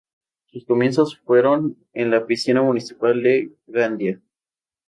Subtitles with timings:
[0.47, 4.19] Sus comienzos fueron en la piscina municipal de Gandía.